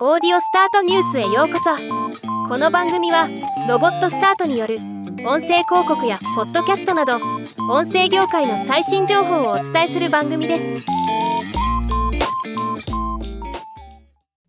[0.00, 1.70] オーディオスタートニュースへようこそ。
[2.48, 3.28] この番組は
[3.68, 4.78] ロボットスタートによる
[5.24, 7.20] 音声広告やポッドキャストなど
[7.70, 10.64] 音声業界の最新情報をお伝えする番組です。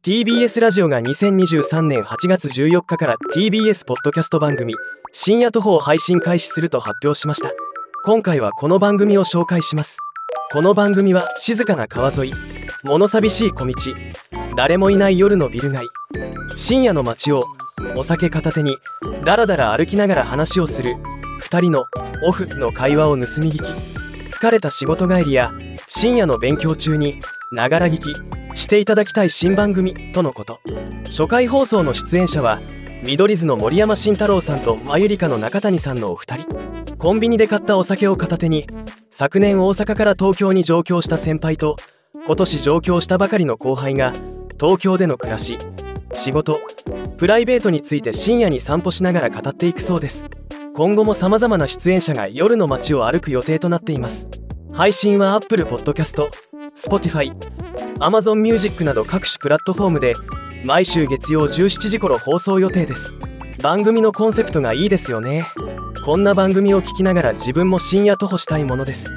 [0.01, 4.73] TBS ラジオが2023年8月14日から TBS ポッドキャスト番組
[5.11, 7.51] 深夜徒歩を配信開始すると発表しました。
[8.03, 9.99] 今回はこの番組を紹介します。
[10.51, 12.33] この番組は静かな川沿い
[12.83, 13.73] 物寂しい小道
[14.55, 15.85] 誰もいない夜のビル街。
[16.55, 17.43] 深夜の街を
[17.97, 18.77] お酒片手に
[19.25, 20.95] ダラダラ歩きながら話をする
[21.41, 21.83] 2人の
[22.23, 23.61] オフの会話を盗み聞き。
[24.31, 25.51] 疲れた仕事帰りや
[25.87, 30.61] 深夜の勉強中にながら聞きしていただきたい新番組とのこと。
[31.07, 32.61] 初回放送の出演者は
[33.03, 36.95] 見取り図の森山慎太郎さんとまゆりかの中谷さんのお二人。
[36.97, 38.65] コンビニで買ったお酒を片手に
[39.11, 41.75] 昨年大阪から東京に上京した先輩と
[42.25, 44.13] 今年上京したばかりの後輩が
[44.59, 45.57] 東京での暮らし
[46.13, 46.59] 仕事
[47.17, 50.29] プライベートについて深夜に散歩しながら語っていくそうです。
[50.73, 54.29] 今後も様々な出演者が夜の街を歩く予定となっています。
[54.73, 56.29] 配信は Apple Podcast、
[56.75, 57.33] Spotify、
[57.99, 60.15] Amazon Music など各種プラットフォームで
[60.65, 63.15] 毎週月曜17時頃放送予定です。
[63.61, 65.47] 番組のコンセプトがいいですよね。
[66.03, 69.09] こんな番組を聞きながら自分も深夜徒歩したいものです。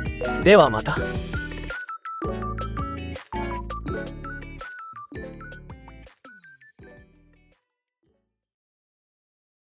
[0.45, 0.97] ではまた。